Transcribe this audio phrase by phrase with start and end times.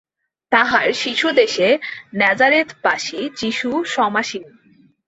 [0.51, 1.67] তাহার শীর্ষদেশে
[2.15, 4.43] ন্যাজারেথবাসী যীশু সমাসীন।